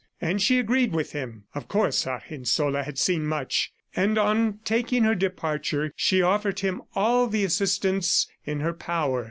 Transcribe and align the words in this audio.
And 0.19 0.41
she 0.41 0.57
agreed 0.57 0.93
with 0.93 1.11
him. 1.11 1.43
Of 1.53 1.67
course 1.67 2.07
Argensola 2.07 2.81
had 2.81 2.97
seen 2.97 3.23
much!... 3.23 3.71
And 3.95 4.17
on 4.17 4.57
taking 4.65 5.03
her 5.03 5.13
departure, 5.13 5.91
she 5.95 6.23
offered 6.23 6.61
him 6.61 6.81
all 6.95 7.27
the 7.27 7.43
assistance 7.43 8.27
in 8.43 8.61
her 8.61 8.73
power. 8.73 9.19